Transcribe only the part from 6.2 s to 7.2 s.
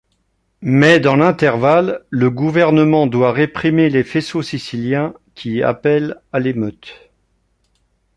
à l'émeute.